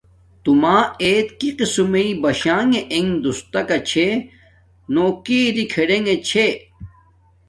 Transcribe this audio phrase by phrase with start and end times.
[0.43, 4.07] تو ما ایت کی قسم مݵ باشانݣ انݣ دوستاکا چھے
[4.93, 6.47] نو کی اری کھڈنݣ چھے